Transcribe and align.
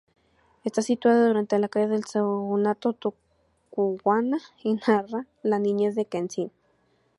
Está 0.63 0.81
situada 0.81 1.27
durante 1.27 1.59
la 1.59 1.69
caída 1.69 1.89
del 1.89 2.01
shogunato 2.11 2.93
Tokugawa 2.93 4.39
y 4.63 4.73
narra 4.87 5.27
la 5.43 5.59
niñez 5.59 5.93
de 5.93 6.05
Kenshin. 6.05 6.51